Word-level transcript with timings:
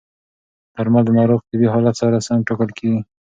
درمل 0.75 1.03
د 1.05 1.09
ناروغ 1.17 1.39
طبي 1.49 1.67
حالت 1.73 1.95
سره 2.01 2.23
سم 2.27 2.39
ټاکل 2.47 2.69
کېږي. 2.77 3.01